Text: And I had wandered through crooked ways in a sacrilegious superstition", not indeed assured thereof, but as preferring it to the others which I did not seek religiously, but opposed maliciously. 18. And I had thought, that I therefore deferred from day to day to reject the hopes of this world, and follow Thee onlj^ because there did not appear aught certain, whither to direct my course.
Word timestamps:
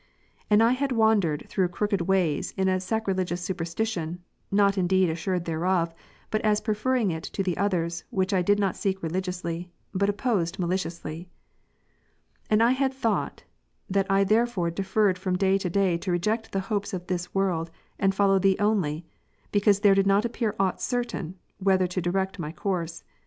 And 0.49 0.63
I 0.63 0.71
had 0.71 0.91
wandered 0.91 1.45
through 1.47 1.67
crooked 1.67 2.01
ways 2.01 2.55
in 2.57 2.67
a 2.67 2.79
sacrilegious 2.79 3.43
superstition", 3.43 4.23
not 4.61 4.75
indeed 4.75 5.11
assured 5.11 5.45
thereof, 5.45 5.93
but 6.31 6.41
as 6.41 6.59
preferring 6.59 7.11
it 7.11 7.21
to 7.25 7.43
the 7.43 7.55
others 7.55 8.03
which 8.09 8.33
I 8.33 8.41
did 8.41 8.57
not 8.57 8.75
seek 8.75 9.03
religiously, 9.03 9.69
but 9.93 10.09
opposed 10.09 10.57
maliciously. 10.57 11.29
18. 12.47 12.47
And 12.49 12.63
I 12.63 12.71
had 12.71 12.95
thought, 12.95 13.43
that 13.91 14.09
I 14.09 14.23
therefore 14.23 14.71
deferred 14.71 15.19
from 15.19 15.37
day 15.37 15.59
to 15.59 15.69
day 15.69 15.99
to 15.99 16.11
reject 16.11 16.51
the 16.51 16.61
hopes 16.61 16.95
of 16.95 17.05
this 17.05 17.35
world, 17.35 17.69
and 17.99 18.15
follow 18.15 18.39
Thee 18.39 18.57
onlj^ 18.59 19.03
because 19.51 19.81
there 19.81 19.93
did 19.93 20.07
not 20.07 20.25
appear 20.25 20.55
aught 20.59 20.81
certain, 20.81 21.35
whither 21.59 21.85
to 21.85 22.01
direct 22.01 22.39
my 22.39 22.51
course. 22.51 23.03